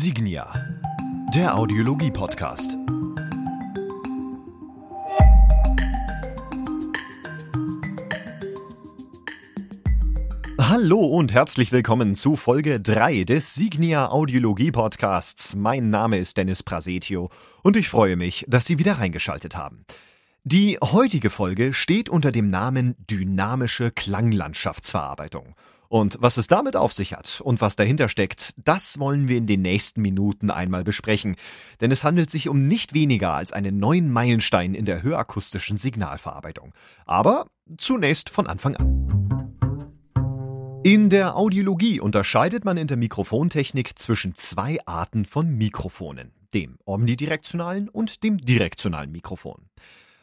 [0.00, 0.52] Signia,
[1.34, 2.76] der Audiologie-Podcast.
[10.60, 15.56] Hallo und herzlich willkommen zu Folge 3 des Signia Audiologie Podcasts.
[15.56, 17.28] Mein Name ist Dennis Prasetio
[17.64, 19.84] und ich freue mich, dass Sie wieder reingeschaltet haben.
[20.44, 25.56] Die heutige Folge steht unter dem Namen Dynamische Klanglandschaftsverarbeitung.
[25.88, 29.46] Und was es damit auf sich hat und was dahinter steckt, das wollen wir in
[29.46, 31.36] den nächsten Minuten einmal besprechen.
[31.80, 36.74] Denn es handelt sich um nicht weniger als einen neuen Meilenstein in der hörakustischen Signalverarbeitung.
[37.06, 37.46] Aber
[37.78, 39.28] zunächst von Anfang an.
[40.84, 47.88] In der Audiologie unterscheidet man in der Mikrofontechnik zwischen zwei Arten von Mikrofonen, dem omnidirektionalen
[47.88, 49.68] und dem direktionalen Mikrofon.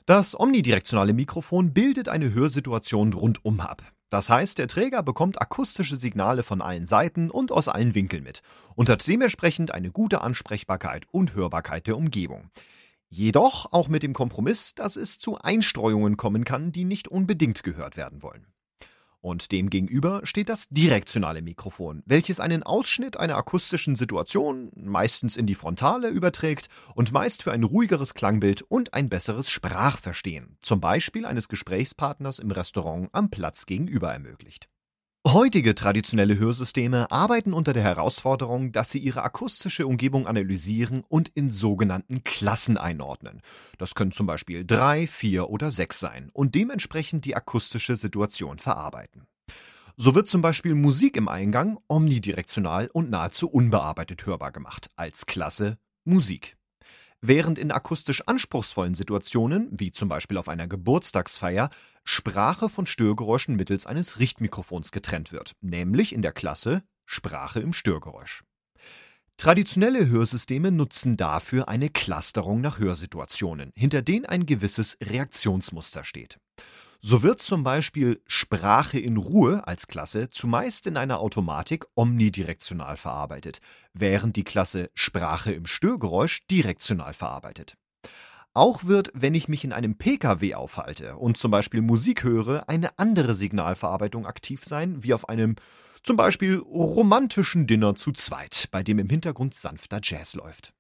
[0.06, 3.84] Das omnidirektionale Mikrofon bildet eine Hörsituation rundum ab.
[4.10, 8.42] Das heißt, der Träger bekommt akustische Signale von allen Seiten und aus allen Winkeln mit
[8.76, 12.50] und hat dementsprechend eine gute Ansprechbarkeit und Hörbarkeit der Umgebung.
[13.10, 17.98] Jedoch auch mit dem Kompromiss, dass es zu Einstreuungen kommen kann, die nicht unbedingt gehört
[17.98, 18.48] werden wollen.
[19.26, 25.56] Und demgegenüber steht das direktionale Mikrofon, welches einen Ausschnitt einer akustischen Situation meistens in die
[25.56, 31.50] Frontale überträgt und meist für ein ruhigeres Klangbild und ein besseres Sprachverstehen, zum Beispiel eines
[31.50, 34.70] Gesprächspartners im Restaurant am Platz gegenüber ermöglicht.
[35.28, 41.50] Heutige traditionelle Hörsysteme arbeiten unter der Herausforderung, dass sie ihre akustische Umgebung analysieren und in
[41.50, 43.42] sogenannten Klassen einordnen.
[43.80, 49.26] Das können zum Beispiel drei, vier oder sechs sein und dementsprechend die akustische Situation verarbeiten.
[49.98, 55.80] So wird zum Beispiel Musik im Eingang omnidirektional und nahezu unbearbeitet hörbar gemacht, als Klasse
[56.04, 56.55] Musik.
[57.28, 61.72] Während in akustisch anspruchsvollen Situationen, wie zum Beispiel auf einer Geburtstagsfeier,
[62.04, 68.44] Sprache von Störgeräuschen mittels eines Richtmikrofons getrennt wird, nämlich in der Klasse Sprache im Störgeräusch.
[69.38, 76.38] Traditionelle Hörsysteme nutzen dafür eine Clusterung nach Hörsituationen, hinter denen ein gewisses Reaktionsmuster steht.
[77.08, 83.60] So wird zum Beispiel Sprache in Ruhe als Klasse zumeist in einer Automatik omnidirektional verarbeitet,
[83.94, 87.78] während die Klasse Sprache im Störgeräusch direktional verarbeitet.
[88.56, 92.98] Auch wird, wenn ich mich in einem Pkw aufhalte und zum Beispiel Musik höre, eine
[92.98, 95.58] andere Signalverarbeitung aktiv sein, wie auf einem
[96.02, 100.74] zum Beispiel romantischen Dinner zu zweit, bei dem im Hintergrund sanfter Jazz läuft.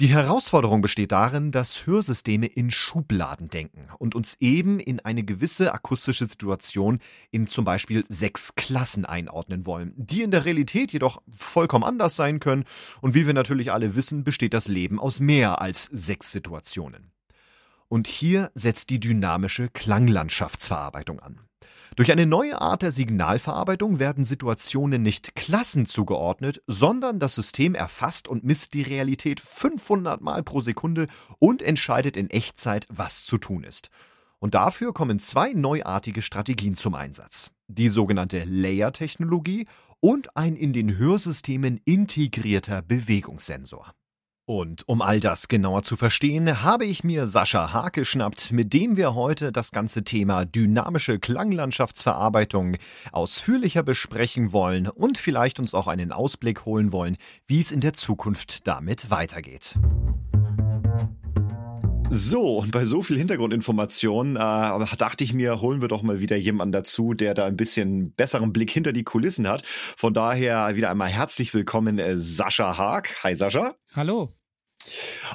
[0.00, 5.72] Die Herausforderung besteht darin, dass Hörsysteme in Schubladen denken und uns eben in eine gewisse
[5.72, 6.98] akustische Situation
[7.30, 12.40] in zum Beispiel sechs Klassen einordnen wollen, die in der Realität jedoch vollkommen anders sein
[12.40, 12.64] können
[13.00, 17.12] und wie wir natürlich alle wissen, besteht das Leben aus mehr als sechs Situationen.
[17.88, 21.40] Und hier setzt die dynamische Klanglandschaftsverarbeitung an.
[21.94, 28.28] Durch eine neue Art der Signalverarbeitung werden Situationen nicht Klassen zugeordnet, sondern das System erfasst
[28.28, 31.06] und misst die Realität 500 Mal pro Sekunde
[31.38, 33.90] und entscheidet in Echtzeit, was zu tun ist.
[34.38, 37.50] Und dafür kommen zwei neuartige Strategien zum Einsatz.
[37.68, 39.66] Die sogenannte Layer-Technologie
[40.00, 43.92] und ein in den Hörsystemen integrierter Bewegungssensor.
[44.52, 48.98] Und um all das genauer zu verstehen, habe ich mir Sascha Haag geschnappt, mit dem
[48.98, 52.76] wir heute das ganze Thema dynamische Klanglandschaftsverarbeitung
[53.12, 57.94] ausführlicher besprechen wollen und vielleicht uns auch einen Ausblick holen wollen, wie es in der
[57.94, 59.78] Zukunft damit weitergeht.
[62.10, 66.36] So, und bei so viel Hintergrundinformationen äh, dachte ich mir, holen wir doch mal wieder
[66.36, 69.62] jemanden dazu, der da ein bisschen besseren Blick hinter die Kulissen hat.
[69.64, 73.24] Von daher wieder einmal herzlich willkommen, äh, Sascha Haag.
[73.24, 73.76] Hi Sascha.
[73.94, 74.28] Hallo.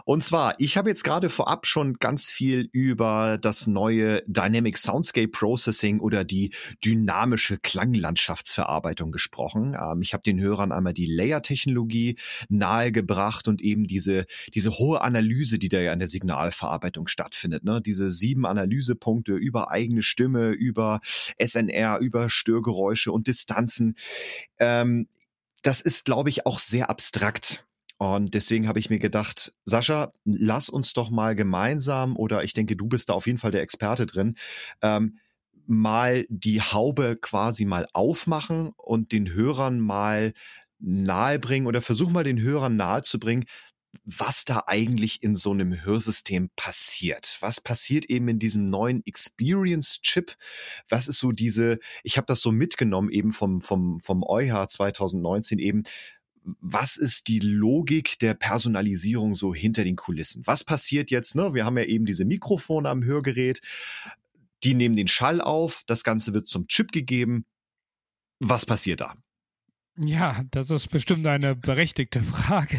[0.05, 5.29] Und zwar, ich habe jetzt gerade vorab schon ganz viel über das neue Dynamic Soundscape
[5.29, 6.53] Processing oder die
[6.83, 9.75] dynamische Klanglandschaftsverarbeitung gesprochen.
[9.79, 12.17] Ähm, ich habe den Hörern einmal die Layer-Technologie
[12.49, 17.63] nahegebracht und eben diese, diese hohe Analyse, die da ja in der Signalverarbeitung stattfindet.
[17.63, 17.81] Ne?
[17.81, 21.01] Diese sieben Analysepunkte über eigene Stimme, über
[21.43, 23.95] SNR, über Störgeräusche und Distanzen.
[24.59, 25.07] Ähm,
[25.63, 27.66] das ist, glaube ich, auch sehr abstrakt.
[27.97, 32.75] Und deswegen habe ich mir gedacht, Sascha, lass uns doch mal gemeinsam, oder ich denke,
[32.75, 34.35] du bist da auf jeden Fall der Experte drin,
[34.81, 35.17] ähm,
[35.65, 40.33] mal die Haube quasi mal aufmachen und den Hörern mal
[40.79, 43.45] nahebringen oder versuch mal den Hörern nahezubringen,
[44.05, 47.37] was da eigentlich in so einem Hörsystem passiert.
[47.41, 50.35] Was passiert eben in diesem neuen Experience-Chip?
[50.87, 55.59] Was ist so diese, ich habe das so mitgenommen eben vom, vom, vom EuH 2019
[55.59, 55.83] eben,
[56.61, 60.45] was ist die Logik der Personalisierung so hinter den Kulissen?
[60.45, 61.35] Was passiert jetzt?
[61.35, 61.53] Ne?
[61.53, 63.61] Wir haben ja eben diese Mikrofone am Hörgerät,
[64.63, 67.45] die nehmen den Schall auf, das Ganze wird zum Chip gegeben.
[68.39, 69.15] Was passiert da?
[69.99, 72.77] Ja, das ist bestimmt eine berechtigte Frage,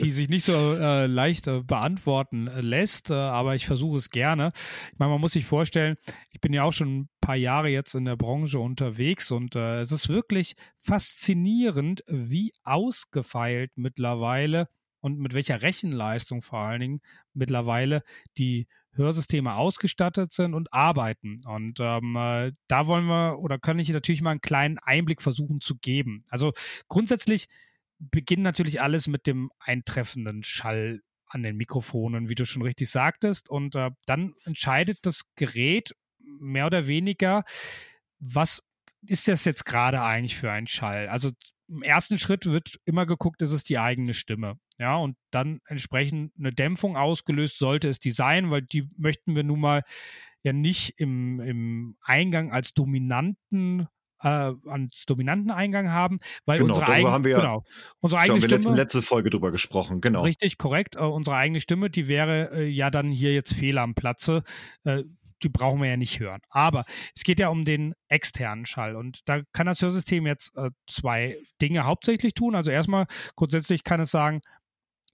[0.00, 4.08] die sich nicht so äh, leicht äh, beantworten äh, lässt, äh, aber ich versuche es
[4.08, 4.52] gerne.
[4.92, 5.96] Ich meine, man muss sich vorstellen,
[6.32, 9.80] ich bin ja auch schon ein paar Jahre jetzt in der Branche unterwegs und äh,
[9.80, 14.68] es ist wirklich faszinierend, wie ausgefeilt mittlerweile
[15.00, 17.00] und mit welcher Rechenleistung vor allen Dingen
[17.34, 18.02] mittlerweile
[18.38, 21.42] die Hörsysteme ausgestattet sind und arbeiten.
[21.46, 25.60] Und ähm, äh, da wollen wir oder kann ich natürlich mal einen kleinen Einblick versuchen
[25.60, 26.24] zu geben.
[26.28, 26.52] Also
[26.88, 27.46] grundsätzlich
[27.98, 33.48] beginnt natürlich alles mit dem eintreffenden Schall an den Mikrofonen, wie du schon richtig sagtest.
[33.48, 35.94] Und äh, dann entscheidet das Gerät
[36.40, 37.44] mehr oder weniger,
[38.18, 38.62] was
[39.06, 41.08] ist das jetzt gerade eigentlich für ein Schall?
[41.08, 41.30] Also
[41.68, 44.58] im ersten Schritt wird immer geguckt, ist es die eigene Stimme.
[44.80, 49.44] Ja, und dann entsprechend eine Dämpfung ausgelöst sollte es die sein, weil die möchten wir
[49.44, 49.82] nun mal
[50.42, 53.88] ja nicht im, im Eingang als dominanten
[54.22, 57.64] äh, als dominanten Eingang haben, weil genau, unsere eigene haben wir, genau,
[58.00, 60.22] unsere eigene Stimme letzte, letzte Folge drüber gesprochen, genau.
[60.22, 60.96] Richtig, korrekt.
[60.96, 64.44] Uh, unsere eigene Stimme, die wäre äh, ja dann hier jetzt fehl am Platze.
[64.84, 65.04] Äh,
[65.42, 66.40] die brauchen wir ja nicht hören.
[66.50, 66.84] Aber
[67.14, 71.36] es geht ja um den externen Schall und da kann das Hörsystem jetzt äh, zwei
[71.60, 72.54] Dinge hauptsächlich tun.
[72.54, 73.06] Also erstmal
[73.36, 74.40] grundsätzlich kann es sagen,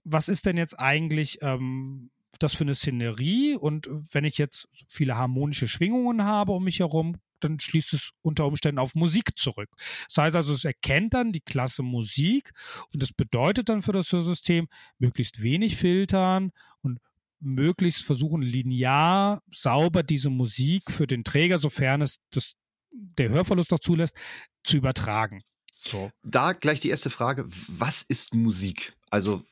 [0.09, 2.09] was ist denn jetzt eigentlich ähm,
[2.39, 3.55] das für eine Szenerie?
[3.55, 8.45] Und wenn ich jetzt viele harmonische Schwingungen habe um mich herum, dann schließt es unter
[8.47, 9.69] Umständen auf Musik zurück.
[10.07, 12.51] Das heißt also, es erkennt dann die Klasse Musik
[12.93, 14.67] und das bedeutet dann für das Hörsystem
[14.97, 16.51] möglichst wenig filtern
[16.81, 16.99] und
[17.39, 22.53] möglichst versuchen, linear, sauber diese Musik für den Träger, sofern es das,
[22.91, 24.15] der Hörverlust noch zulässt,
[24.63, 25.43] zu übertragen.
[25.83, 26.11] So.
[26.23, 28.93] Da gleich die erste Frage: Was ist Musik?
[29.09, 29.43] Also,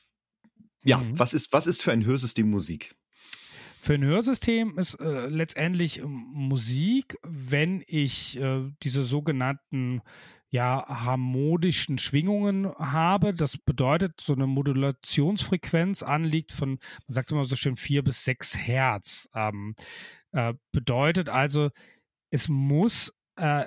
[0.86, 1.18] ja, mhm.
[1.18, 2.94] was, ist, was ist für ein Hörsystem Musik?
[3.80, 10.02] Für ein Hörsystem ist äh, letztendlich ähm, Musik, wenn ich äh, diese sogenannten
[10.48, 13.34] ja, harmonischen Schwingungen habe.
[13.34, 18.56] Das bedeutet, so eine Modulationsfrequenz anliegt von, man sagt immer so schön, vier bis sechs
[18.56, 19.28] Hertz.
[19.34, 19.74] Ähm,
[20.32, 21.70] äh, bedeutet also,
[22.30, 23.64] es muss äh,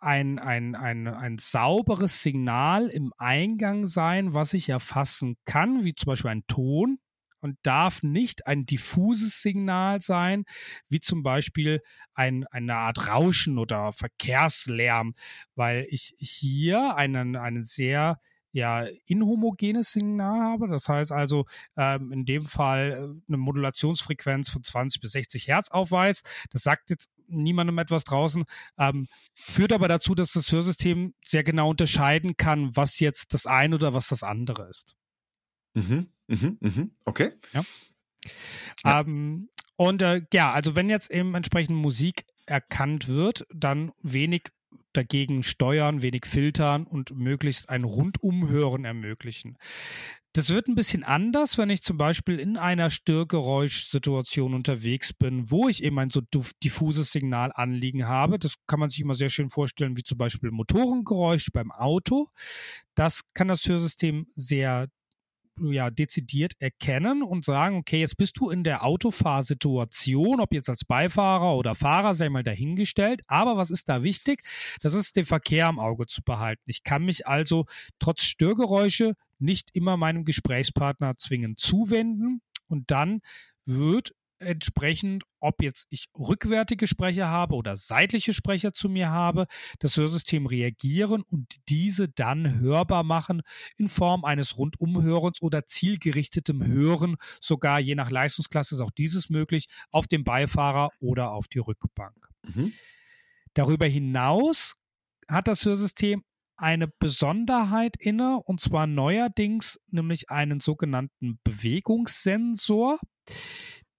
[0.00, 6.06] ein, ein, ein, ein sauberes Signal im Eingang sein, was ich erfassen kann, wie zum
[6.06, 6.98] Beispiel ein Ton
[7.40, 10.44] und darf nicht ein diffuses Signal sein,
[10.88, 11.82] wie zum Beispiel
[12.14, 15.14] ein, eine Art Rauschen oder Verkehrslärm,
[15.54, 18.20] weil ich hier einen, einen sehr
[18.52, 20.68] ja inhomogenes Signal habe.
[20.68, 25.70] Das heißt also ähm, in dem Fall äh, eine Modulationsfrequenz von 20 bis 60 Hertz
[25.70, 26.28] aufweist.
[26.50, 28.44] Das sagt jetzt niemandem etwas draußen,
[28.78, 33.76] ähm, führt aber dazu, dass das Hörsystem sehr genau unterscheiden kann, was jetzt das eine
[33.76, 34.96] oder was das andere ist.
[35.74, 36.90] Mhm, mhm, mhm.
[37.04, 37.32] Okay.
[37.52, 37.62] Ja.
[38.84, 39.00] ja.
[39.00, 44.50] Ähm, und äh, ja, also wenn jetzt eben entsprechend Musik erkannt wird, dann wenig
[44.92, 49.56] dagegen steuern, wenig filtern und möglichst ein Rundumhören ermöglichen.
[50.32, 55.68] Das wird ein bisschen anders, wenn ich zum Beispiel in einer Störgeräuschsituation unterwegs bin, wo
[55.68, 56.20] ich eben ein so
[56.62, 58.38] diffuses Signal anliegen habe.
[58.38, 62.28] Das kann man sich immer sehr schön vorstellen, wie zum Beispiel Motorengeräusch beim Auto.
[62.94, 64.86] Das kann das Hörsystem sehr
[65.66, 70.84] ja dezidiert erkennen und sagen, okay, jetzt bist du in der Autofahrsituation, ob jetzt als
[70.84, 73.22] Beifahrer oder Fahrer, sei mal dahingestellt.
[73.26, 74.42] Aber was ist da wichtig?
[74.80, 76.62] Das ist den Verkehr am Auge zu behalten.
[76.66, 77.66] Ich kann mich also
[77.98, 83.20] trotz Störgeräusche nicht immer meinem Gesprächspartner zwingend zuwenden und dann
[83.64, 89.46] wird entsprechend, ob jetzt ich rückwärtige Sprecher habe oder seitliche Sprecher zu mir habe,
[89.78, 93.42] das Hörsystem reagieren und diese dann hörbar machen
[93.76, 99.66] in Form eines Rundumhörens oder zielgerichtetem Hören, sogar je nach Leistungsklasse ist auch dieses möglich,
[99.90, 102.28] auf dem Beifahrer oder auf die Rückbank.
[102.42, 102.72] Mhm.
[103.54, 104.76] Darüber hinaus
[105.28, 106.24] hat das Hörsystem
[106.60, 112.98] eine Besonderheit inne, und zwar neuerdings nämlich einen sogenannten Bewegungssensor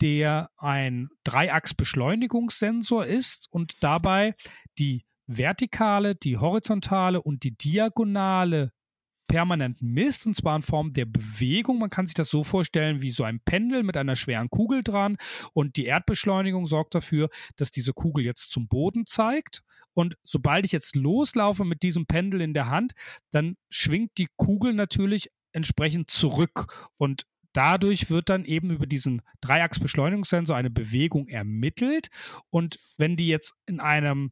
[0.01, 4.35] der ein Dreiachsbeschleunigungssensor ist und dabei
[4.79, 8.71] die vertikale, die horizontale und die diagonale
[9.31, 11.79] permanent misst, und zwar in Form der Bewegung.
[11.79, 15.15] Man kann sich das so vorstellen wie so ein Pendel mit einer schweren Kugel dran.
[15.53, 19.61] Und die Erdbeschleunigung sorgt dafür, dass diese Kugel jetzt zum Boden zeigt.
[19.93, 22.91] Und sobald ich jetzt loslaufe mit diesem Pendel in der Hand,
[23.31, 26.89] dann schwingt die Kugel natürlich entsprechend zurück.
[26.97, 32.09] Und dadurch wird dann eben über diesen Dreiachsbeschleunigungssensor eine Bewegung ermittelt.
[32.49, 34.31] Und wenn die jetzt in einem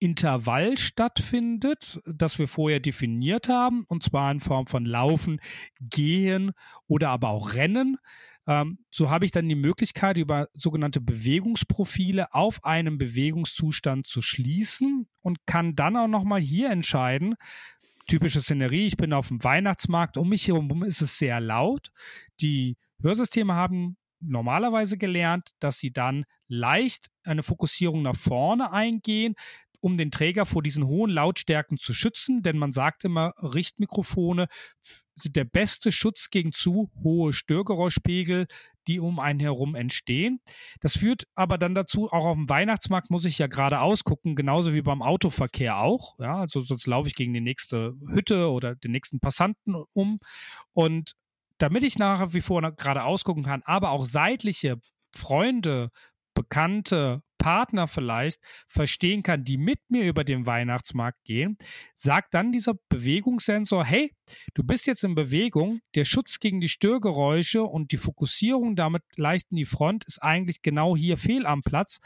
[0.00, 5.40] Intervall stattfindet, das wir vorher definiert haben, und zwar in Form von Laufen,
[5.80, 6.52] Gehen
[6.86, 7.96] oder aber auch Rennen.
[8.46, 15.08] Ähm, so habe ich dann die Möglichkeit, über sogenannte Bewegungsprofile auf einen Bewegungszustand zu schließen
[15.20, 17.34] und kann dann auch nochmal hier entscheiden,
[18.08, 21.92] typische Szenerie, ich bin auf dem Weihnachtsmarkt, um mich herum ist es sehr laut.
[22.40, 29.34] Die Hörsysteme haben normalerweise gelernt, dass sie dann leicht eine Fokussierung nach vorne eingehen,
[29.80, 34.46] um den Träger vor diesen hohen Lautstärken zu schützen, denn man sagt immer, Richtmikrofone
[35.14, 38.46] sind der beste Schutz gegen zu hohe Störgeräuschpegel,
[38.88, 40.40] die um einen herum entstehen.
[40.80, 44.72] Das führt aber dann dazu, auch auf dem Weihnachtsmarkt muss ich ja gerade ausgucken, genauso
[44.72, 46.18] wie beim Autoverkehr auch.
[46.18, 50.18] Ja, also sonst laufe ich gegen die nächste Hütte oder den nächsten Passanten um.
[50.72, 51.12] Und
[51.58, 54.76] damit ich nachher wie vor gerade ausgucken kann, aber auch seitliche
[55.14, 55.90] Freunde,
[56.34, 61.56] Bekannte, Partner vielleicht verstehen kann, die mit mir über den Weihnachtsmarkt gehen,
[61.94, 64.12] sagt dann dieser Bewegungssensor, hey,
[64.54, 69.46] du bist jetzt in Bewegung, der Schutz gegen die Störgeräusche und die Fokussierung damit leicht
[69.50, 71.98] in die Front ist eigentlich genau hier fehl am Platz.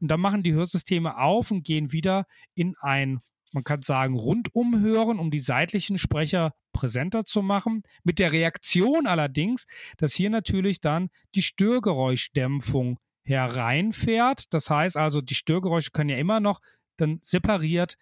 [0.00, 3.20] Und dann machen die Hörsysteme auf und gehen wieder in ein
[3.52, 7.82] man kann sagen, rundum hören, um die seitlichen Sprecher präsenter zu machen.
[8.04, 12.98] Mit der Reaktion allerdings, dass hier natürlich dann die Störgeräuschdämpfung
[13.30, 14.52] hereinfährt.
[14.52, 16.60] Das heißt also, die Störgeräusche können ja immer noch
[16.96, 17.96] dann separiert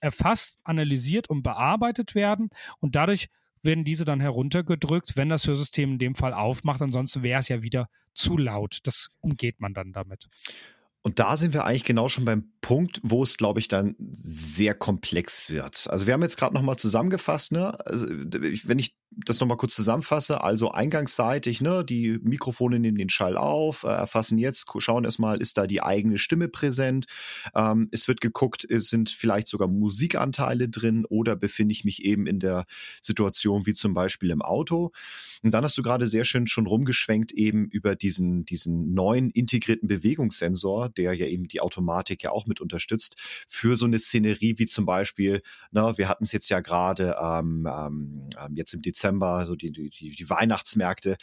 [0.00, 2.48] erfasst, analysiert und bearbeitet werden
[2.80, 3.28] und dadurch
[3.62, 6.80] werden diese dann heruntergedrückt, wenn das Hörsystem in dem Fall aufmacht.
[6.80, 8.78] Ansonsten wäre es ja wieder zu laut.
[8.84, 10.28] Das umgeht man dann damit.
[11.02, 14.74] Und da sind wir eigentlich genau schon beim Punkt, wo es, glaube ich, dann sehr
[14.74, 15.88] komplex wird.
[15.88, 17.78] Also wir haben jetzt gerade nochmal zusammengefasst, ne?
[17.86, 23.36] Also, wenn ich das nochmal kurz zusammenfasse, also eingangsseitig, ne, die Mikrofone nehmen den Schall
[23.36, 27.06] auf, äh, erfassen jetzt, schauen erstmal, ist da die eigene Stimme präsent.
[27.54, 32.38] Ähm, es wird geguckt, sind vielleicht sogar Musikanteile drin oder befinde ich mich eben in
[32.38, 32.66] der
[33.02, 34.92] Situation wie zum Beispiel im Auto.
[35.42, 39.88] Und dann hast du gerade sehr schön schon rumgeschwenkt eben über diesen, diesen neuen integrierten
[39.88, 43.16] Bewegungssensor, der ja eben die Automatik ja auch mit unterstützt,
[43.48, 47.66] für so eine Szenerie wie zum Beispiel, na, wir hatten es jetzt ja gerade ähm,
[47.68, 48.99] ähm, ähm jetzt im Dezember,
[49.46, 51.16] so die, die, die Weihnachtsmärkte,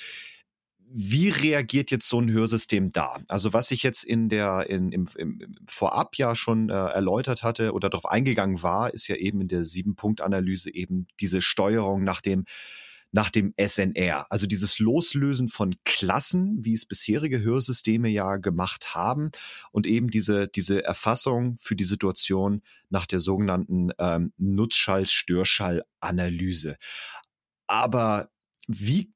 [0.90, 3.18] wie reagiert jetzt so ein Hörsystem da?
[3.28, 7.74] Also was ich jetzt in der in, im, im Vorab ja schon äh, erläutert hatte
[7.74, 12.46] oder darauf eingegangen war, ist ja eben in der Sieben-Punkt-Analyse eben diese Steuerung nach dem
[13.12, 14.26] nach dem SNR.
[14.30, 19.32] Also dieses Loslösen von Klassen, wie es bisherige Hörsysteme ja gemacht haben
[19.72, 26.76] und eben diese, diese Erfassung für die Situation nach der sogenannten ähm, Nutzschall-Störschall-Analyse.
[27.68, 28.28] Aber
[28.68, 29.14] wie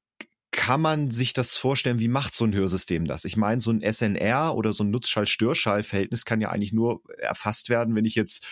[0.52, 2.00] kann man sich das vorstellen?
[2.00, 3.24] Wie macht so ein Hörsystem das?
[3.24, 7.96] Ich meine, so ein SNR oder so ein Nutzschall-Störschall-Verhältnis kann ja eigentlich nur erfasst werden,
[7.96, 8.46] wenn ich jetzt,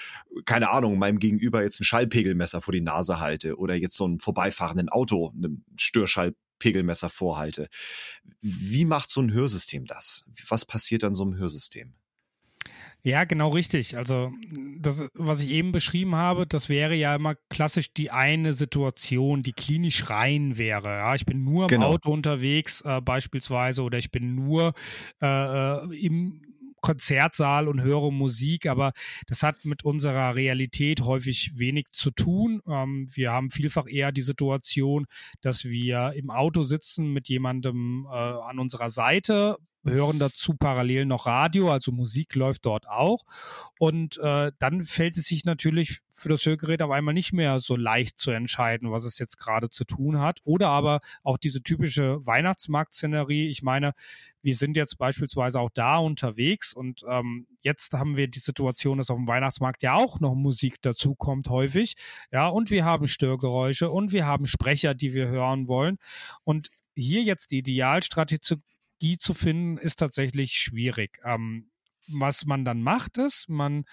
[0.46, 4.20] keine Ahnung, meinem Gegenüber jetzt ein Schallpegelmesser vor die Nase halte oder jetzt so einem
[4.20, 7.68] vorbeifahrenden Auto einem Störschallpegelmesser vorhalte.
[8.41, 10.25] Wie macht so ein Hörsystem das?
[10.48, 11.96] Was passiert an so einem Hörsystem?
[13.01, 13.96] Ja, genau richtig.
[13.96, 14.32] Also
[14.79, 19.53] das, was ich eben beschrieben habe, das wäre ja immer klassisch die eine Situation, die
[19.53, 20.89] klinisch rein wäre.
[20.89, 21.91] Ja, ich bin nur im genau.
[21.91, 24.74] Auto unterwegs äh, beispielsweise oder ich bin nur
[25.22, 26.41] äh, äh, im
[26.82, 28.94] Konzertsaal und höre Musik, aber
[29.27, 32.62] das hat mit unserer Realität häufig wenig zu tun.
[32.68, 35.06] Ähm, wir haben vielfach eher die Situation,
[35.41, 41.25] dass wir im Auto sitzen mit jemandem äh, an unserer Seite, hören dazu parallel noch
[41.25, 43.24] Radio, also Musik läuft dort auch.
[43.77, 47.75] Und äh, dann fällt es sich natürlich für das Hörgerät auf einmal nicht mehr so
[47.75, 50.39] leicht zu entscheiden, was es jetzt gerade zu tun hat.
[50.43, 53.48] Oder aber auch diese typische Weihnachtsmarktszenerie.
[53.48, 53.93] Ich meine,
[54.41, 59.09] wir sind jetzt beispielsweise auch da unterwegs und ähm, jetzt haben wir die Situation, dass
[59.09, 61.95] auf dem Weihnachtsmarkt ja auch noch Musik dazu kommt häufig.
[62.31, 65.98] Ja, und wir haben Störgeräusche und wir haben Sprecher, die wir hören wollen.
[66.43, 68.62] Und hier jetzt die Idealstrategie
[69.00, 71.20] Strategie zu finden, ist tatsächlich schwierig.
[71.24, 71.72] Ähm,
[72.08, 73.86] was man dann macht, ist, man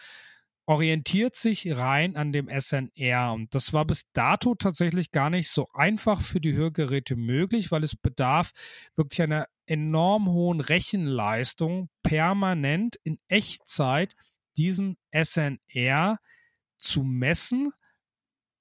[0.66, 3.32] orientiert sich rein an dem SNR.
[3.32, 7.84] Und das war bis dato tatsächlich gar nicht so einfach für die Hörgeräte möglich, weil
[7.84, 8.50] es bedarf
[8.96, 14.14] wirklich einer enorm hohen Rechenleistung, permanent in Echtzeit
[14.56, 16.18] diesen SNR
[16.78, 17.70] zu messen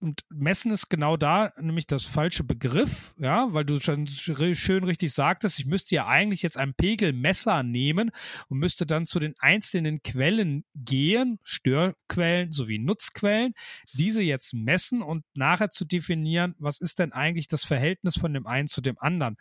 [0.02, 5.14] und messen ist genau da nämlich das falsche Begriff, ja, weil du schon schön richtig
[5.14, 8.12] sagtest, ich müsste ja eigentlich jetzt ein Pegelmesser nehmen
[8.50, 13.54] und müsste dann zu den einzelnen Quellen gehen, Störquellen sowie Nutzquellen,
[13.94, 18.48] diese jetzt messen und nachher zu definieren, was ist denn eigentlich das Verhältnis von dem
[18.48, 19.38] einen zu dem anderen.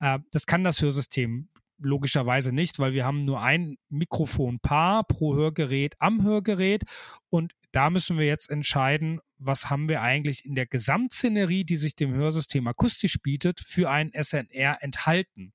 [0.00, 1.48] Äh, das kann das Hörsystem
[1.82, 6.84] logischerweise nicht, weil wir haben nur ein Mikrofonpaar pro Hörgerät am Hörgerät
[7.28, 11.96] und da müssen wir jetzt entscheiden, was haben wir eigentlich in der Gesamtszenerie, die sich
[11.96, 15.52] dem Hörsystem akustisch bietet, für ein SNR enthalten.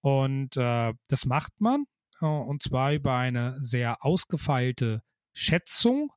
[0.00, 1.84] Und äh, das macht man,
[2.20, 5.02] äh, und zwar über eine sehr ausgefeilte
[5.34, 6.10] Schätzung.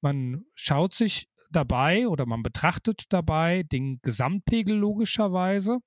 [0.00, 5.78] Man schaut sich dabei oder man betrachtet dabei den Gesamtpegel logischerweise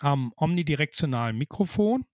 [0.00, 2.04] am omnidirektionalen Mikrofon.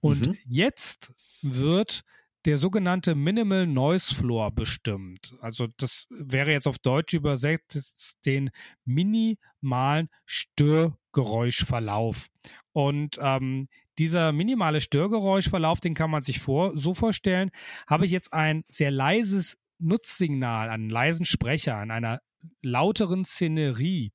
[0.00, 0.38] Und mhm.
[0.46, 2.04] jetzt wird
[2.44, 5.34] der sogenannte Minimal Noise Floor bestimmt.
[5.40, 8.50] Also das wäre jetzt auf Deutsch übersetzt den
[8.84, 12.28] minimalen Störgeräuschverlauf.
[12.72, 17.50] Und ähm, dieser minimale Störgeräuschverlauf, den kann man sich vor, so vorstellen,
[17.86, 22.20] habe ich jetzt ein sehr leises Nutzsignal, einen leisen Sprecher an einer
[22.62, 24.12] lauteren Szenerie,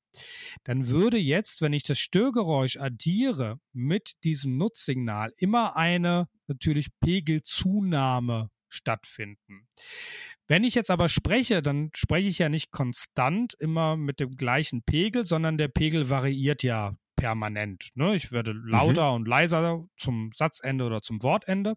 [0.63, 8.49] dann würde jetzt, wenn ich das Störgeräusch addiere mit diesem Nutzsignal, immer eine natürlich Pegelzunahme
[8.69, 9.67] stattfinden.
[10.47, 14.83] Wenn ich jetzt aber spreche, dann spreche ich ja nicht konstant immer mit dem gleichen
[14.83, 17.89] Pegel, sondern der Pegel variiert ja permanent.
[17.95, 18.15] Ne?
[18.15, 19.15] Ich werde lauter mhm.
[19.15, 21.75] und leiser zum Satzende oder zum Wortende.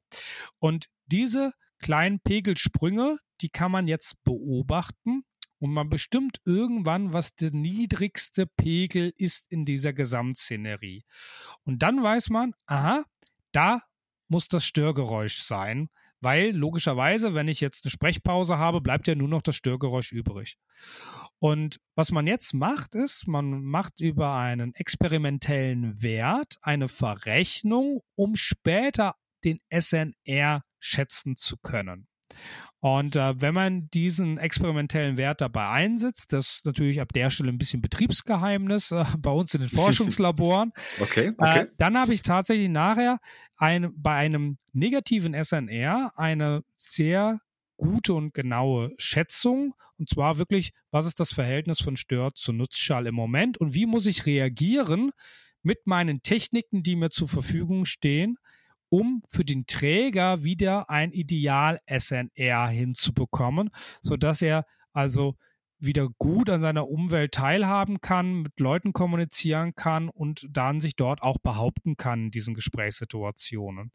[0.59, 5.23] Und diese kleinen Pegelsprünge, die kann man jetzt beobachten
[5.59, 11.05] und man bestimmt irgendwann, was der niedrigste Pegel ist in dieser Gesamtszenerie.
[11.65, 13.05] Und dann weiß man, aha,
[13.53, 13.83] da
[14.29, 15.89] muss das Störgeräusch sein,
[16.21, 20.57] weil logischerweise, wenn ich jetzt eine Sprechpause habe, bleibt ja nur noch das Störgeräusch übrig.
[21.39, 28.37] Und was man jetzt macht, ist, man macht über einen experimentellen Wert eine Verrechnung, um
[28.37, 32.09] später den SNR schätzen zu können.
[32.87, 37.49] Und äh, wenn man diesen experimentellen Wert dabei einsetzt, das ist natürlich ab der Stelle
[37.49, 41.63] ein bisschen Betriebsgeheimnis äh, bei uns in den Forschungslaboren, okay, okay.
[41.63, 43.19] Äh, dann habe ich tatsächlich nachher
[43.57, 47.41] ein, bei einem negativen SNR eine sehr
[47.77, 49.75] gute und genaue Schätzung.
[49.99, 53.87] Und zwar wirklich, was ist das Verhältnis von Stör zu Nutzschall im Moment und wie
[53.87, 55.11] muss ich reagieren
[55.65, 58.39] mit meinen Techniken, die mir zur Verfügung stehen,
[58.89, 65.37] um für den Träger wieder ein Ideal-SNR hinzubekommen, sodass er also
[65.79, 71.23] wieder gut an seiner Umwelt teilhaben kann, mit Leuten kommunizieren kann und dann sich dort
[71.23, 73.93] auch behaupten kann in diesen Gesprächssituationen.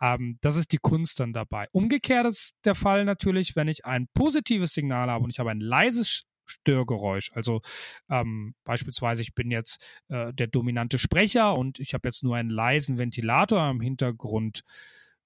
[0.00, 1.68] Ähm, das ist die Kunst dann dabei.
[1.72, 5.60] Umgekehrt ist der Fall natürlich, wenn ich ein positives Signal habe und ich habe ein
[5.60, 7.30] leises Störgeräusch.
[7.32, 7.60] Also
[8.10, 12.50] ähm, beispielsweise, ich bin jetzt äh, der dominante Sprecher und ich habe jetzt nur einen
[12.50, 14.62] leisen Ventilator im Hintergrund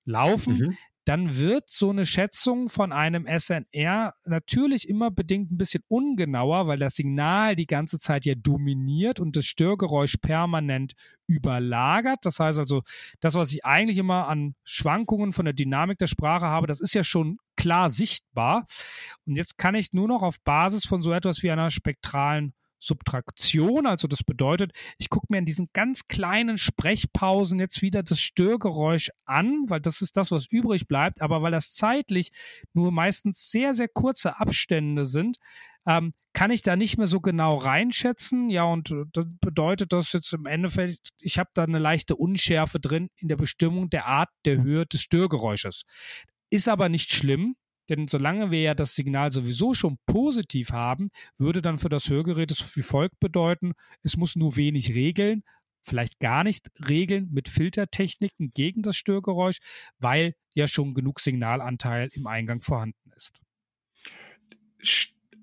[0.05, 0.59] laufen.
[0.59, 0.77] Mhm
[1.07, 6.79] dann wird so eine Schätzung von einem SNR natürlich immer bedingt ein bisschen ungenauer, weil
[6.79, 10.95] das Signal die ganze Zeit ja dominiert und das Störgeräusch permanent
[11.29, 12.19] überlagert.
[12.23, 12.83] Das heißt also,
[13.21, 16.95] das, was ich eigentlich immer an Schwankungen von der Dynamik der Sprache habe, das ist
[16.95, 18.67] ja schon klar sichtbar.
[19.27, 23.87] Und jetzt kann ich nur noch auf Basis von so etwas wie einer spektralen Subtraktion.
[23.87, 29.11] Also das bedeutet, ich gucke mir in diesen ganz kleinen Sprechpausen jetzt wieder das Störgeräusch
[29.25, 31.23] an, weil das ist das, was übrig bleibt.
[31.23, 32.31] Aber weil das zeitlich
[32.73, 35.39] nur meistens sehr, sehr kurze Abstände sind,
[35.87, 38.51] ähm, kann ich da nicht mehr so genau reinschätzen.
[38.51, 42.81] Ja, und äh, das bedeutet das jetzt im Endeffekt, ich habe da eine leichte Unschärfe
[42.81, 45.85] drin in der Bestimmung der Art der Höhe des Störgeräusches.
[46.51, 47.57] Ist aber nicht schlimm,
[47.89, 52.51] denn solange wir ja das Signal sowieso schon positiv haben, würde dann für das Hörgerät
[52.51, 53.73] es wie folgt bedeuten,
[54.03, 55.43] es muss nur wenig regeln,
[55.83, 59.59] vielleicht gar nicht regeln mit Filtertechniken gegen das Störgeräusch,
[59.99, 63.41] weil ja schon genug Signalanteil im Eingang vorhanden ist.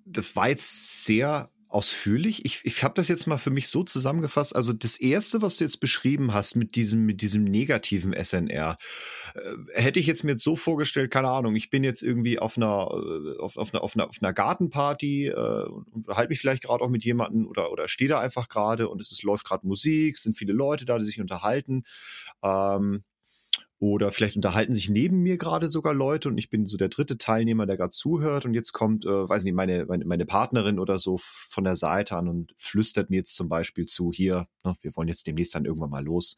[0.06, 2.46] Das war jetzt sehr ausführlich.
[2.46, 4.56] Ich, ich habe das jetzt mal für mich so zusammengefasst.
[4.56, 8.78] Also das erste, was du jetzt beschrieben hast mit diesem, mit diesem negativen SNR,
[9.34, 9.40] äh,
[9.74, 12.90] hätte ich jetzt mir jetzt so vorgestellt, keine Ahnung, ich bin jetzt irgendwie auf einer,
[12.92, 16.84] äh, auf, auf einer, auf einer, auf einer Gartenparty äh, und halte mich vielleicht gerade
[16.84, 20.18] auch mit jemandem oder, oder stehe da einfach gerade und es ist, läuft gerade Musik,
[20.18, 21.84] sind viele Leute da, die sich unterhalten.
[22.44, 23.04] Ähm,
[23.84, 27.18] oder vielleicht unterhalten sich neben mir gerade sogar Leute und ich bin so der dritte
[27.18, 28.46] Teilnehmer, der gerade zuhört.
[28.46, 32.16] Und jetzt kommt, äh, weiß nicht, meine, meine, meine Partnerin oder so von der Seite
[32.16, 35.66] an und flüstert mir jetzt zum Beispiel zu, hier, ne, wir wollen jetzt demnächst dann
[35.66, 36.38] irgendwann mal los.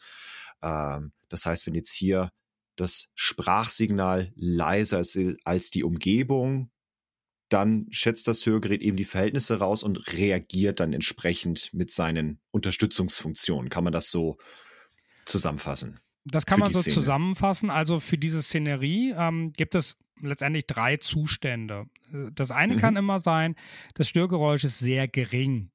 [0.63, 2.31] Ähm, das heißt, wenn jetzt hier
[2.77, 6.71] das Sprachsignal leiser ist als die Umgebung,
[7.49, 13.69] dann schätzt das Hörgerät eben die Verhältnisse raus und reagiert dann entsprechend mit seinen Unterstützungsfunktionen.
[13.69, 14.37] Kann man das so
[15.27, 15.99] zusammenfassen?
[16.25, 16.93] Das kann man so Szene.
[16.93, 17.69] zusammenfassen.
[17.69, 21.85] Also für diese Szenerie ähm, gibt es letztendlich drei Zustände.
[22.33, 22.79] Das eine mhm.
[22.79, 23.55] kann immer sein,
[23.93, 25.71] das Störgeräusch ist sehr gering.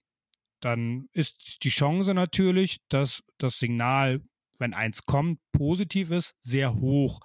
[0.61, 4.21] Dann ist die Chance natürlich, dass das Signal,
[4.59, 7.21] wenn eins kommt, positiv ist, sehr hoch.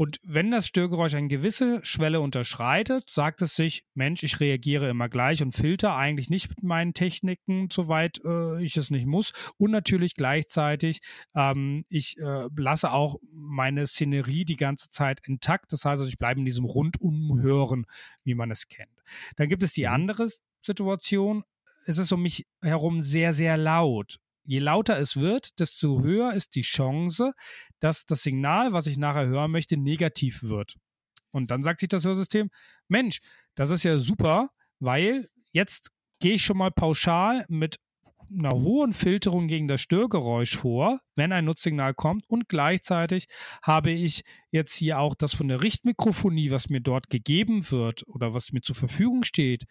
[0.00, 5.10] Und wenn das Störgeräusch eine gewisse Schwelle unterschreitet, sagt es sich, Mensch, ich reagiere immer
[5.10, 9.32] gleich und filter eigentlich nicht mit meinen Techniken, soweit äh, ich es nicht muss.
[9.58, 11.02] Und natürlich gleichzeitig,
[11.34, 15.70] ähm, ich äh, lasse auch meine Szenerie die ganze Zeit intakt.
[15.70, 17.84] Das heißt, also, ich bleibe in diesem Rundumhören,
[18.24, 19.02] wie man es kennt.
[19.36, 19.92] Dann gibt es die mhm.
[19.92, 20.30] andere
[20.62, 21.44] Situation
[21.84, 24.18] ist es um mich herum sehr, sehr laut.
[24.50, 27.34] Je lauter es wird, desto höher ist die Chance,
[27.78, 30.74] dass das Signal, was ich nachher hören möchte, negativ wird.
[31.30, 32.50] Und dann sagt sich das Hörsystem,
[32.88, 33.20] Mensch,
[33.54, 34.48] das ist ja super,
[34.80, 37.76] weil jetzt gehe ich schon mal pauschal mit
[38.28, 43.28] einer hohen Filterung gegen das Störgeräusch vor, wenn ein Nutzsignal kommt und gleichzeitig
[43.62, 48.34] habe ich jetzt hier auch das von der Richtmikrofonie, was mir dort gegeben wird oder
[48.34, 49.66] was mir zur Verfügung steht,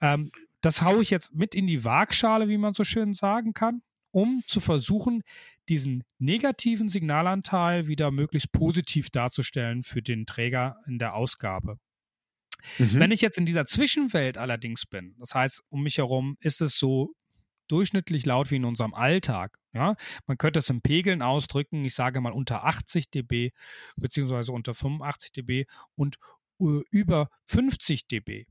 [0.00, 0.32] ähm,
[0.62, 3.82] das haue ich jetzt mit in die Waagschale, wie man so schön sagen kann,
[4.14, 5.22] um zu versuchen,
[5.68, 11.78] diesen negativen Signalanteil wieder möglichst positiv darzustellen für den Träger in der Ausgabe.
[12.78, 13.00] Mhm.
[13.00, 16.78] Wenn ich jetzt in dieser Zwischenwelt allerdings bin, das heißt, um mich herum ist es
[16.78, 17.12] so
[17.66, 19.58] durchschnittlich laut wie in unserem Alltag.
[19.72, 19.96] Ja,
[20.26, 23.50] man könnte es in Pegeln ausdrücken, ich sage mal unter 80 dB
[23.96, 25.64] beziehungsweise unter 85 dB
[25.96, 26.18] und
[26.60, 28.46] uh, über 50 dB.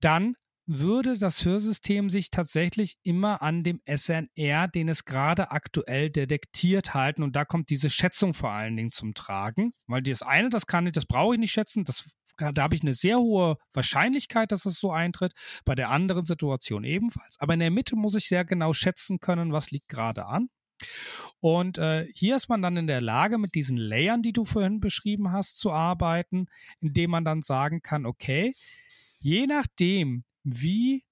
[0.00, 0.34] Dann
[0.78, 7.22] würde das Hörsystem sich tatsächlich immer an dem SNR, den es gerade aktuell detektiert, halten.
[7.22, 9.72] Und da kommt diese Schätzung vor allen Dingen zum Tragen.
[9.86, 11.84] Weil das eine, das kann ich, das brauche ich nicht schätzen.
[11.84, 15.32] Das, da habe ich eine sehr hohe Wahrscheinlichkeit, dass es so eintritt.
[15.64, 17.38] Bei der anderen Situation ebenfalls.
[17.38, 20.48] Aber in der Mitte muss ich sehr genau schätzen können, was liegt gerade an.
[21.40, 24.80] Und äh, hier ist man dann in der Lage, mit diesen Layern, die du vorhin
[24.80, 26.46] beschrieben hast, zu arbeiten,
[26.80, 28.54] indem man dann sagen kann, okay,
[29.20, 31.04] je nachdem, wie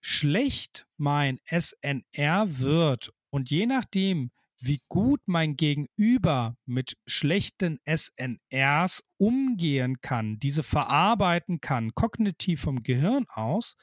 [0.00, 10.00] schlecht mein SNR wird und je nachdem, wie gut mein Gegenüber mit schlechten SNRs umgehen
[10.00, 13.76] kann, diese verarbeiten kann, kognitiv vom Gehirn aus,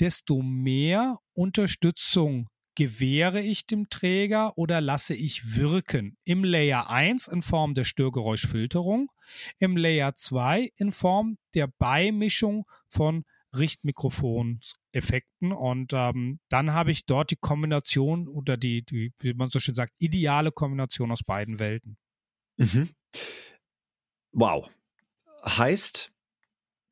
[0.00, 6.16] desto mehr Unterstützung gewähre ich dem Träger oder lasse ich wirken.
[6.24, 9.10] Im Layer 1 in Form der Störgeräuschfilterung,
[9.58, 13.24] im Layer 2 in Form der Beimischung von
[13.56, 19.58] Richtmikrofonseffekten und ähm, dann habe ich dort die Kombination oder die, die, wie man so
[19.58, 21.96] schön sagt, ideale Kombination aus beiden Welten.
[22.56, 22.90] Mhm.
[24.32, 24.68] Wow.
[25.44, 26.12] Heißt,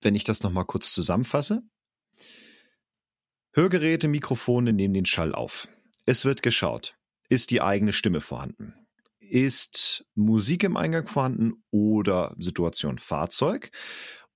[0.02, 1.62] wenn ich das nochmal kurz zusammenfasse,
[3.52, 5.68] Hörgeräte, Mikrofone nehmen den Schall auf.
[6.04, 6.94] Es wird geschaut.
[7.28, 8.74] Ist die eigene Stimme vorhanden?
[9.18, 13.70] Ist Musik im Eingang vorhanden oder Situation Fahrzeug?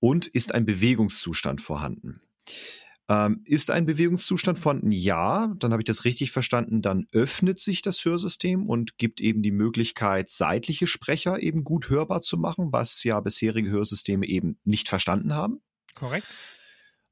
[0.00, 2.22] Und ist ein Bewegungszustand vorhanden?
[3.10, 4.92] Ähm, ist ein Bewegungszustand vorhanden?
[4.92, 6.80] Ja, dann habe ich das richtig verstanden.
[6.80, 12.22] Dann öffnet sich das Hörsystem und gibt eben die Möglichkeit, seitliche Sprecher eben gut hörbar
[12.22, 15.60] zu machen, was ja bisherige Hörsysteme eben nicht verstanden haben.
[15.96, 16.26] Korrekt.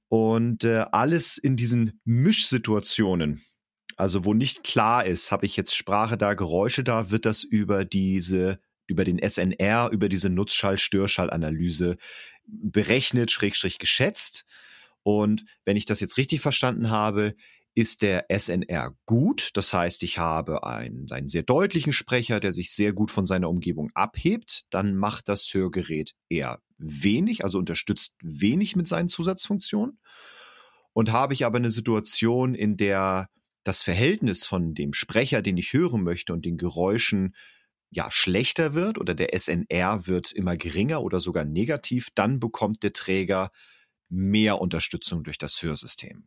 [0.09, 3.42] Und äh, alles in diesen Mischsituationen,
[3.96, 7.85] also wo nicht klar ist, habe ich jetzt Sprache da, Geräusche da, wird das über
[7.85, 11.96] diese, über den SNR, über diese Nutzschall-Störschallanalyse
[12.49, 14.45] berechnet, schrägstrich geschätzt.
[15.03, 17.35] Und wenn ich das jetzt richtig verstanden habe,
[17.75, 19.51] ist der SNR gut.
[19.55, 23.49] Das heißt, ich habe einen, einen sehr deutlichen Sprecher, der sich sehr gut von seiner
[23.49, 24.63] Umgebung abhebt.
[24.71, 30.01] Dann macht das Hörgerät eher wenig, also unterstützt wenig mit seinen Zusatzfunktionen.
[30.93, 33.29] Und habe ich aber eine Situation, in der
[33.63, 37.35] das Verhältnis von dem Sprecher, den ich hören möchte und den Geräuschen
[37.90, 42.92] ja schlechter wird oder der SNR wird immer geringer oder sogar negativ, dann bekommt der
[42.92, 43.51] Träger
[44.09, 46.27] mehr Unterstützung durch das Hörsystem.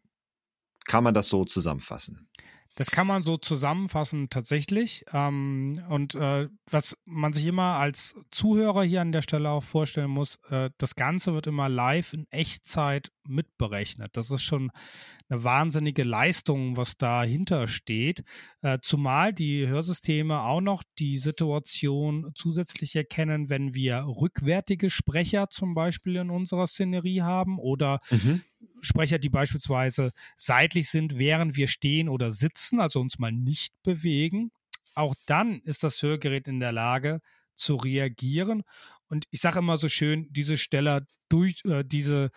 [0.85, 2.29] Kann man das so zusammenfassen?
[2.75, 5.03] Das kann man so zusammenfassen tatsächlich.
[5.11, 10.11] Ähm, und äh, was man sich immer als Zuhörer hier an der Stelle auch vorstellen
[10.11, 14.15] muss, äh, das Ganze wird immer live in Echtzeit mitberechnet.
[14.15, 14.71] Das ist schon
[15.29, 18.23] eine wahnsinnige Leistung, was dahinter steht.
[18.61, 25.73] Äh, zumal die Hörsysteme auch noch die Situation zusätzlich erkennen, wenn wir rückwärtige Sprecher zum
[25.73, 28.43] Beispiel in unserer Szenerie haben oder mhm.
[28.81, 34.51] Sprecher, die beispielsweise seitlich sind, während wir stehen oder sitzen, also uns mal nicht bewegen.
[34.93, 37.21] Auch dann ist das Hörgerät in der Lage
[37.55, 38.63] zu reagieren.
[39.09, 42.31] Und ich sage immer so schön, diese Steller durch äh, diese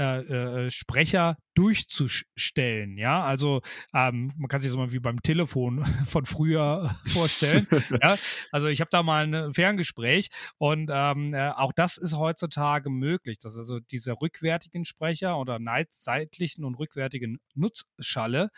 [0.00, 2.96] äh, äh, Sprecher durchzustellen.
[2.96, 3.60] Ja, also
[3.92, 7.66] ähm, man kann sich das mal wie beim Telefon von früher vorstellen.
[8.02, 8.16] ja?
[8.50, 13.38] Also ich habe da mal ein Ferngespräch und ähm, äh, auch das ist heutzutage möglich,
[13.40, 15.58] dass also diese rückwärtigen Sprecher oder
[15.90, 18.48] seitlichen und rückwärtigen Nutzschalle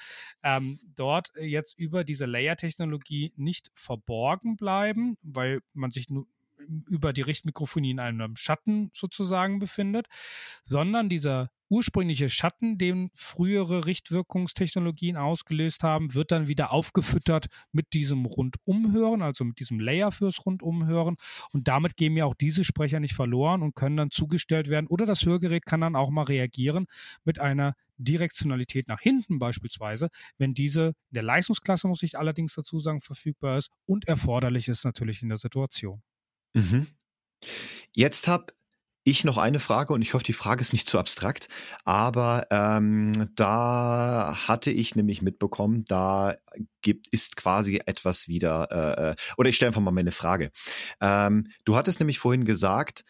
[0.45, 6.27] ähm, dort jetzt über diese Layer-Technologie nicht verborgen bleiben, weil man sich nur
[6.89, 10.07] über die Richtmikrofonie in einem Schatten sozusagen befindet,
[10.63, 18.27] sondern dieser ursprüngliche Schatten, den frühere Richtwirkungstechnologien ausgelöst haben, wird dann wieder aufgefüttert mit diesem
[18.27, 21.17] Rundumhören, also mit diesem Layer fürs Rundumhören.
[21.51, 24.87] Und damit gehen ja auch diese Sprecher nicht verloren und können dann zugestellt werden.
[24.87, 26.89] Oder das Hörgerät kann dann auch mal reagieren
[27.25, 32.81] mit einer Direktionalität nach hinten beispielsweise, wenn diese in der Leistungsklasse, muss ich allerdings dazu
[32.81, 36.03] sagen, verfügbar ist und erforderlich ist natürlich in der Situation.
[36.55, 36.87] Mhm.
[37.93, 38.53] Jetzt habe
[39.05, 41.49] ich noch eine Frage und ich hoffe, die Frage ist nicht zu abstrakt,
[41.85, 46.37] aber ähm, da hatte ich nämlich mitbekommen, da
[46.83, 50.53] gibt ist quasi etwas wieder äh, äh oder ich stelle einfach mal meine Frage.
[51.01, 53.05] Ähm, du hattest nämlich vorhin gesagt,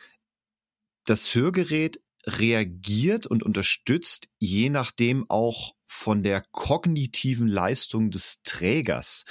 [1.05, 9.25] das Hörgerät reagiert und unterstützt je nachdem auch von der kognitiven Leistung des Trägers.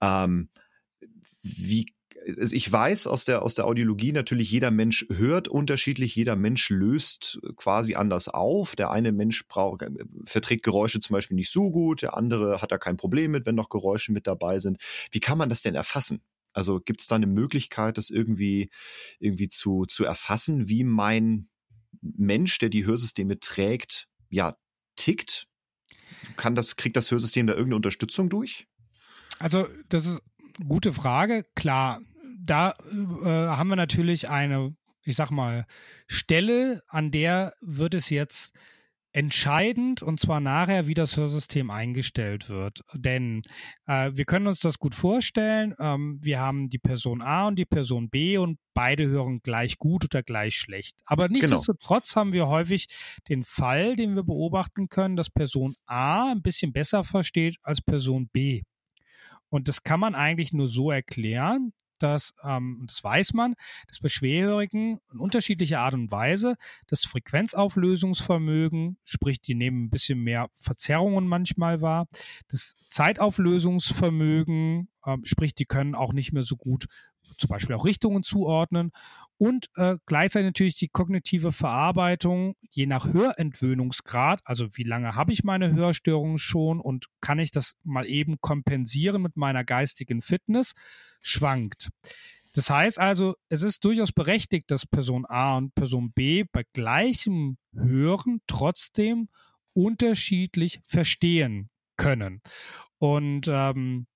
[0.00, 0.48] Ähm,
[1.42, 1.86] wie
[2.24, 7.40] ich weiß aus der, aus der Audiologie natürlich, jeder Mensch hört unterschiedlich, jeder Mensch löst
[7.56, 8.76] quasi anders auf.
[8.76, 9.90] Der eine Mensch braucht, äh,
[10.24, 13.54] verträgt Geräusche zum Beispiel nicht so gut, der andere hat da kein Problem mit, wenn
[13.54, 14.78] noch Geräusche mit dabei sind.
[15.10, 16.20] Wie kann man das denn erfassen?
[16.52, 18.70] Also gibt es da eine Möglichkeit, das irgendwie,
[19.20, 21.48] irgendwie zu, zu erfassen, wie mein
[22.00, 24.56] Mensch, der die Hörsysteme trägt, ja,
[24.96, 25.46] tickt?
[26.36, 28.66] Kann das, kriegt das Hörsystem da irgendeine Unterstützung durch?
[29.38, 30.22] Also, das ist
[30.66, 31.44] gute Frage.
[31.54, 32.00] Klar,
[32.40, 35.66] da äh, haben wir natürlich eine, ich sag mal,
[36.06, 38.54] Stelle, an der wird es jetzt
[39.12, 42.82] entscheidend und zwar nachher, wie das Hörsystem eingestellt wird.
[42.94, 43.42] Denn
[43.86, 45.74] äh, wir können uns das gut vorstellen.
[45.78, 50.04] Ähm, wir haben die Person A und die Person B und beide hören gleich gut
[50.04, 50.96] oder gleich schlecht.
[51.06, 51.40] Aber genau.
[51.40, 52.20] nichtsdestotrotz genau.
[52.20, 52.86] haben wir häufig
[53.28, 58.28] den Fall, den wir beobachten können, dass Person A ein bisschen besser versteht als Person
[58.28, 58.62] B.
[59.50, 63.54] Und das kann man eigentlich nur so erklären, dass, ähm, das weiß man,
[63.88, 66.56] dass bei Schwerhörigen in unterschiedlicher Art und Weise
[66.86, 72.06] das Frequenzauflösungsvermögen, sprich, die nehmen ein bisschen mehr Verzerrungen manchmal wahr,
[72.48, 76.86] das Zeitauflösungsvermögen, ähm, sprich, die können auch nicht mehr so gut
[77.38, 78.92] zum Beispiel auch Richtungen zuordnen
[79.38, 85.44] und äh, gleichzeitig natürlich die kognitive Verarbeitung je nach Hörentwöhnungsgrad, also wie lange habe ich
[85.44, 90.72] meine Hörstörung schon und kann ich das mal eben kompensieren mit meiner geistigen Fitness,
[91.20, 91.88] schwankt.
[92.52, 97.56] Das heißt also, es ist durchaus berechtigt, dass Person A und Person B bei gleichem
[97.72, 99.28] Hören trotzdem
[99.74, 102.40] unterschiedlich verstehen können.
[102.98, 104.06] Und ähm,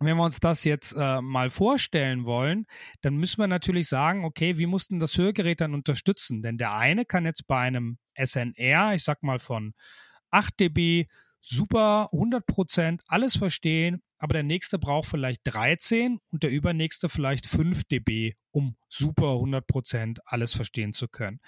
[0.00, 2.66] wenn wir uns das jetzt äh, mal vorstellen wollen,
[3.02, 6.42] dann müssen wir natürlich sagen, okay, wie muss denn das Hörgerät dann unterstützen?
[6.42, 9.74] Denn der eine kann jetzt bei einem SNR, ich sag mal von
[10.30, 11.06] 8 dB,
[11.42, 17.46] super 100 Prozent alles verstehen, aber der nächste braucht vielleicht 13 und der übernächste vielleicht
[17.46, 21.40] 5 dB, um super 100 Prozent alles verstehen zu können.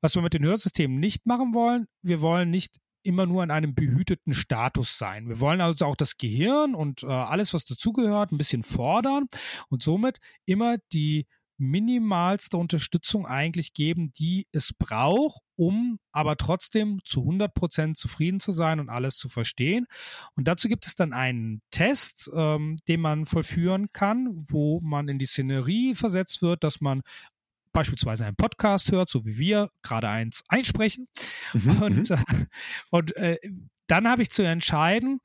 [0.00, 3.74] Was wir mit den Hörsystemen nicht machen wollen, wir wollen nicht immer nur in einem
[3.74, 5.28] behüteten Status sein.
[5.28, 9.26] Wir wollen also auch das Gehirn und äh, alles, was dazugehört, ein bisschen fordern
[9.68, 11.26] und somit immer die
[11.60, 18.50] minimalste Unterstützung eigentlich geben, die es braucht, um aber trotzdem zu 100 Prozent zufrieden zu
[18.52, 19.86] sein und alles zu verstehen.
[20.34, 25.18] Und dazu gibt es dann einen Test, ähm, den man vollführen kann, wo man in
[25.18, 27.02] die Szenerie versetzt wird, dass man
[27.72, 31.08] beispielsweise einen Podcast hört, so wie wir gerade eins einsprechen.
[31.52, 32.16] Mhm, und, mhm.
[32.16, 32.46] äh,
[32.90, 33.38] und äh,
[33.86, 35.20] dann habe ich zu entscheiden,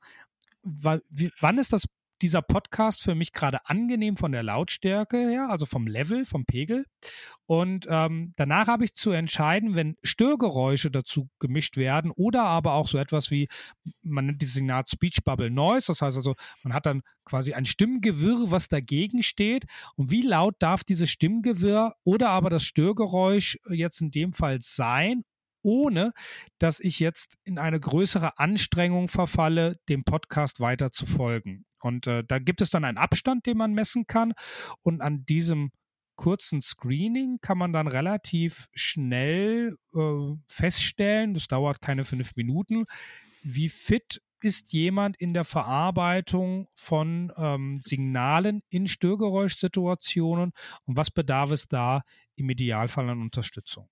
[0.62, 1.84] wann ist das
[2.22, 6.86] dieser Podcast für mich gerade angenehm von der Lautstärke her, also vom Level, vom Pegel.
[7.46, 12.88] Und ähm, danach habe ich zu entscheiden, wenn Störgeräusche dazu gemischt werden oder aber auch
[12.88, 13.48] so etwas wie,
[14.02, 17.66] man nennt die Signal Speech Bubble Noise, das heißt also, man hat dann quasi ein
[17.66, 19.64] Stimmgewirr, was dagegen steht.
[19.96, 25.22] Und wie laut darf dieses Stimmgewirr oder aber das Störgeräusch jetzt in dem Fall sein,
[25.66, 26.12] ohne
[26.58, 31.66] dass ich jetzt in eine größere Anstrengung verfalle, dem Podcast weiter zu folgen.
[31.80, 34.32] Und äh, da gibt es dann einen Abstand, den man messen kann.
[34.82, 35.72] Und an diesem
[36.14, 42.84] kurzen Screening kann man dann relativ schnell äh, feststellen, das dauert keine fünf Minuten,
[43.42, 50.52] wie fit ist jemand in der Verarbeitung von ähm, Signalen in Störgeräuschsituationen
[50.84, 52.02] und was bedarf es da
[52.36, 53.88] im Idealfall an Unterstützung?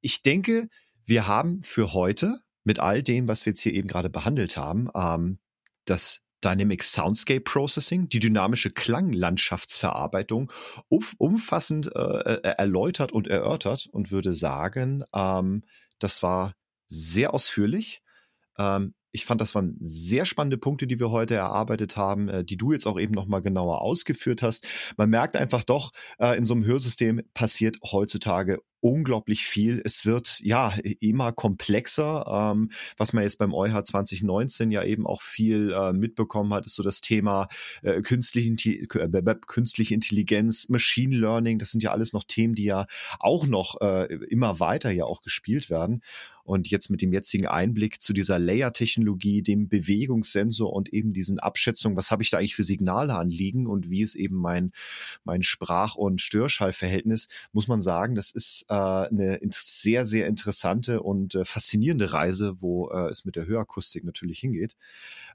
[0.00, 0.68] Ich denke,
[1.08, 4.90] wir haben für heute mit all dem, was wir jetzt hier eben gerade behandelt haben,
[4.94, 5.38] ähm,
[5.86, 10.52] das Dynamic Soundscape Processing, die dynamische Klanglandschaftsverarbeitung,
[10.88, 15.64] umfassend äh, äh, erläutert und erörtert und würde sagen, ähm,
[15.98, 16.54] das war
[16.86, 18.02] sehr ausführlich.
[18.56, 22.56] Ähm, ich fand, das waren sehr spannende Punkte, die wir heute erarbeitet haben, äh, die
[22.56, 24.68] du jetzt auch eben noch mal genauer ausgeführt hast.
[24.96, 29.80] Man merkt einfach doch, äh, in so einem Hörsystem passiert heutzutage unglaublich viel.
[29.84, 32.52] Es wird ja immer komplexer.
[32.54, 36.74] Ähm, was man jetzt beim EuH 2019 ja eben auch viel äh, mitbekommen hat, ist
[36.74, 37.48] so das Thema
[37.82, 41.58] äh, künstliche, äh, künstliche Intelligenz, Machine Learning.
[41.58, 42.86] Das sind ja alles noch Themen, die ja
[43.18, 46.02] auch noch äh, immer weiter ja auch gespielt werden.
[46.48, 51.94] Und jetzt mit dem jetzigen Einblick zu dieser Layer-Technologie, dem Bewegungssensor und eben diesen Abschätzungen,
[51.94, 54.72] was habe ich da eigentlich für Signale anliegen und wie ist eben mein,
[55.24, 61.34] mein Sprach- und Störschallverhältnis, muss man sagen, das ist äh, eine sehr, sehr interessante und
[61.34, 64.74] äh, faszinierende Reise, wo äh, es mit der Hörakustik natürlich hingeht.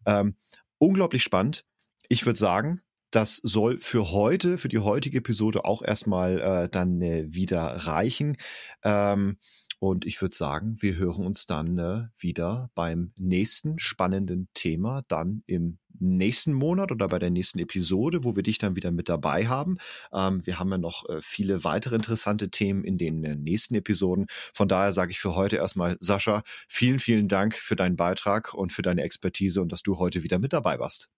[0.07, 0.33] Ähm,
[0.79, 1.63] unglaublich spannend.
[2.09, 2.81] Ich würde sagen,
[3.13, 8.37] das soll für heute, für die heutige Episode auch erstmal äh, dann äh, wieder reichen.
[8.83, 9.37] Ähm,
[9.83, 15.43] und ich würde sagen, wir hören uns dann äh, wieder beim nächsten spannenden Thema, dann
[15.45, 19.45] im nächsten Monat oder bei der nächsten Episode, wo wir dich dann wieder mit dabei
[19.47, 19.79] haben.
[20.13, 24.27] Ähm, wir haben ja noch äh, viele weitere interessante Themen in den äh, nächsten Episoden.
[24.53, 28.71] Von daher sage ich für heute erstmal, Sascha, vielen, vielen Dank für deinen Beitrag und
[28.71, 31.09] für deine Expertise und dass du heute wieder mit dabei warst.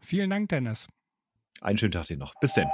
[0.00, 0.86] Vielen Dank, Dennis.
[1.60, 2.34] Einen schönen Tag dir noch.
[2.38, 2.68] Bis denn.